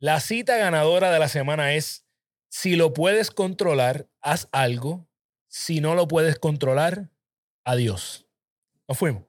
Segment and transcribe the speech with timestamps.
[0.00, 2.06] La cita ganadora de la semana es,
[2.48, 5.08] si lo puedes controlar, haz algo.
[5.48, 7.10] Si no lo puedes controlar,
[7.64, 8.24] adiós.
[8.86, 9.24] Nos fuimos.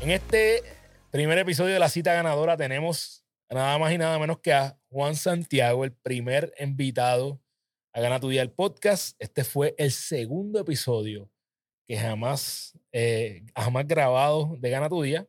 [0.00, 0.64] En este
[1.12, 3.19] primer episodio de la cita ganadora tenemos
[3.50, 7.40] nada más y nada menos que a Juan Santiago, el primer invitado
[7.92, 9.16] a Gana tu Día el podcast.
[9.18, 11.30] Este fue el segundo episodio
[11.86, 15.28] que jamás, eh, jamás grabado de Gana tu Día.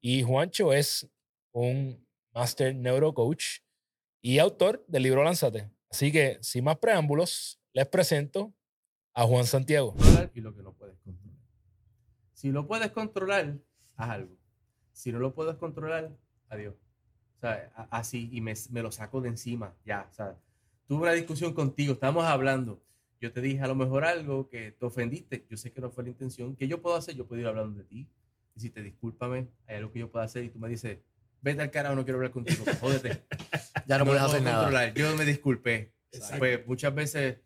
[0.00, 1.08] Y Juancho es
[1.52, 3.60] un Master Neurocoach
[4.20, 5.70] y autor del libro Lánzate.
[5.90, 8.54] Así que, sin más preámbulos, les presento
[9.14, 9.94] a Juan Santiago.
[10.34, 11.38] Y lo que no puedes controlar.
[12.32, 13.58] Si lo puedes controlar,
[13.96, 14.36] haz algo.
[14.92, 16.16] Si no lo puedes controlar,
[16.48, 16.74] adiós.
[17.90, 20.08] Así, y me, me, lo saco de encima, ya.
[20.86, 22.82] Tuve una discusión contigo, estábamos hablando.
[23.20, 25.46] Yo te dije a lo mejor algo que te ofendiste.
[25.48, 26.56] Yo sé que no fue la intención.
[26.56, 27.14] ¿Qué yo puedo hacer?
[27.14, 28.08] Yo puedo ir hablando de ti.
[28.54, 30.44] Decirte, discúlpame, hay algo que yo puedo hacer.
[30.44, 30.98] Y tú me dices,
[31.40, 32.64] vete al carajo, no quiero hablar contigo.
[32.80, 33.24] Jódete.
[33.86, 34.64] ya no, puedes hacer nada.
[34.64, 34.94] Controlar.
[34.94, 35.92] Yo me disculpé.
[36.38, 37.38] Pues muchas veces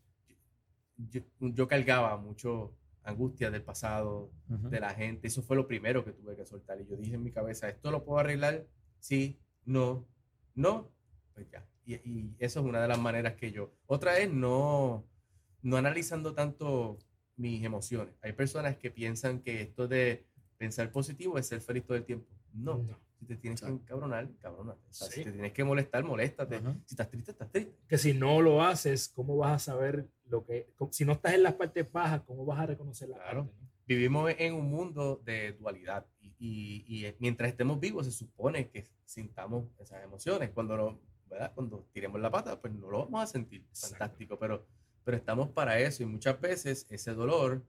[0.97, 5.29] yo, yo cargaba mucho angustia del pasado, de la gente.
[5.29, 6.81] Eso fue lo primero que tuve que soltar.
[6.81, 8.67] Y yo dije en mi cabeza, ¿esto lo puedo arreglar?
[8.99, 10.07] Sí, no,
[10.55, 10.91] no,
[11.35, 11.67] pues ya.
[11.85, 13.73] Y, eso es una de las maneras que yo.
[13.87, 15.05] Otra es no,
[15.63, 16.99] no analizando tanto
[17.37, 18.15] mis emociones.
[18.23, 20.25] Hay personas que piensan que esto de
[20.57, 22.27] pensar positivo es ser feliz todo el tiempo.
[22.55, 22.85] No.
[23.19, 24.81] Si te tienes que encabronar, cabronate.
[24.91, 26.61] Si te tienes que molestar, moléstate.
[26.85, 27.75] Si estás triste, estás triste.
[27.89, 30.69] Que si no lo haces, ¿cómo vas a saber lo que...
[30.91, 33.51] Si no estás en las partes bajas, ¿cómo vas a reconocer la claro.
[33.87, 36.05] Vivimos en un mundo de dualidad
[36.39, 40.51] y, y, mientras estemos vivos se supone que sintamos esas emociones.
[40.51, 41.53] Cuando, no, ¿verdad?
[41.55, 43.65] Cuando tiremos la pata, pues no lo vamos a sentir.
[43.73, 44.67] Fantástico, pero,
[45.05, 47.63] pero estamos para eso y muchas veces ese dolor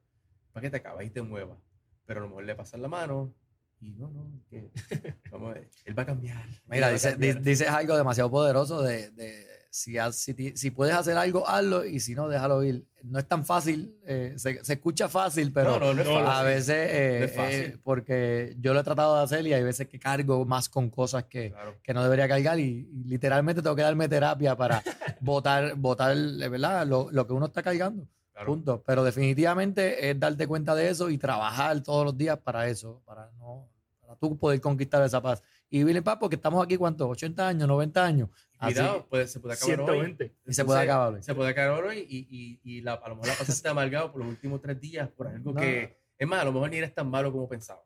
[0.53, 1.57] para que te acabas y te muevas.
[2.05, 3.33] Pero a lo mejor le pasas la mano,
[3.79, 4.71] y no, no, que
[5.31, 5.55] vamos
[5.85, 6.45] él va a cambiar.
[6.65, 11.85] Mira, dice, dices algo demasiado poderoso de, de si, si, si, puedes hacer algo, hazlo
[11.85, 12.85] y si no, déjalo ir.
[13.03, 17.23] No es tan fácil, eh, se, se, escucha fácil, pero no, no, a veces, eh,
[17.23, 20.67] es eh, porque yo lo he tratado de hacer y hay veces que cargo más
[20.67, 24.81] con cosas que, que no debería cargar y, literalmente tengo que darme terapia para
[25.21, 26.85] botar, botar ¿verdad?
[26.85, 28.07] Lo, lo que uno está cargando.
[28.45, 28.83] Punto.
[28.85, 33.31] Pero definitivamente es darte cuenta de eso y trabajar todos los días para eso, para
[33.39, 33.67] no
[34.07, 35.43] para tú poder conquistar esa paz.
[35.69, 37.07] Y en paz porque estamos aquí, ¿cuántos?
[37.09, 37.69] ¿80 años?
[37.69, 38.29] ¿90 años?
[38.57, 40.23] Cuidado, pues, se puede acabar 120.
[40.23, 40.31] hoy.
[40.47, 41.23] Y se puede acabar hoy.
[41.23, 44.21] Se puede acabar hoy y, y, y la, a lo mejor la pasaste amargado por
[44.21, 47.09] los últimos tres días por algo que, es más, a lo mejor ni eres tan
[47.09, 47.83] malo como pensaba.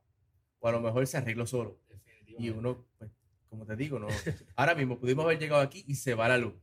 [0.59, 1.79] O a lo mejor se arregló solo.
[2.37, 3.11] Y uno, pues,
[3.49, 4.07] como te digo, no.
[4.55, 6.53] Ahora mismo pudimos haber llegado aquí y se va la luz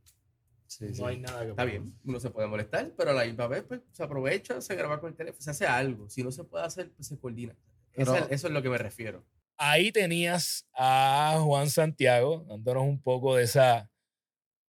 [0.79, 3.63] no hay nada que Está bien, uno se puede molestar, pero a la misma vez
[3.63, 6.09] pues, se aprovecha, se graba con el teléfono, se hace algo.
[6.09, 7.55] Si no se puede hacer, pues se coordina.
[7.93, 9.23] eso, es lo que me refiero.
[9.61, 13.91] Ahí tenías a Juan Santiago dándonos un poco de esa,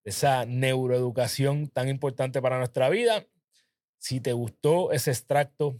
[0.02, 3.24] esa neuroeducación tan importante para nuestra vida.
[3.98, 5.78] Si te gustó ese extracto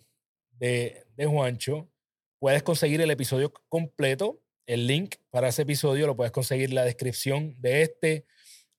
[0.53, 1.91] de, de Juancho,
[2.39, 4.41] puedes conseguir el episodio completo.
[4.65, 8.27] El link para ese episodio lo puedes conseguir en la descripción de este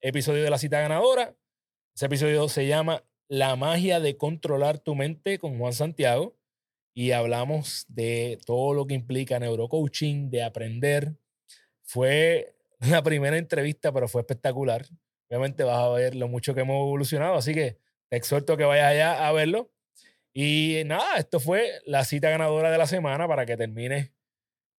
[0.00, 1.36] episodio de la cita ganadora.
[1.94, 6.38] Ese episodio se llama La magia de controlar tu mente con Juan Santiago
[6.94, 11.14] y hablamos de todo lo que implica neurocoaching, de aprender.
[11.82, 14.86] Fue la primera entrevista, pero fue espectacular.
[15.28, 18.64] Obviamente vas a ver lo mucho que hemos evolucionado, así que te exhorto a que
[18.64, 19.70] vayas allá a verlo.
[20.34, 24.10] Y nada, esto fue la cita ganadora de la semana para que termines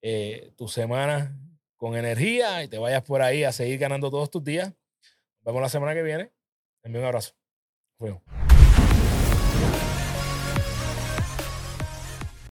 [0.01, 1.37] eh, tu semana
[1.77, 4.69] con energía y te vayas por ahí a seguir ganando todos tus días.
[4.69, 6.31] Nos vemos la semana que viene.
[6.83, 7.33] Envío un abrazo.
[7.97, 8.23] Fuego.